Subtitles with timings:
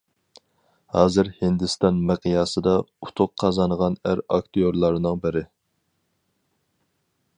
[0.93, 2.73] ھازىر ھىندىستان مىقياسىدا
[3.07, 5.45] ئۇتۇق قازانغان ئەر ئاكتىيورلارنىڭ بىرى.